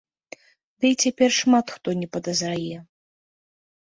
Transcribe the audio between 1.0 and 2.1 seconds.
цяпер шмат хто не